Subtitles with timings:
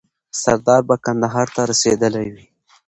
[0.41, 2.45] سردار به کندهار ته رسېدلی وي.